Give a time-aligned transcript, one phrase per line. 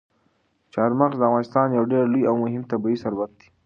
[0.73, 3.47] چار مغز د افغانستان یو ډېر لوی او مهم طبعي ثروت دی.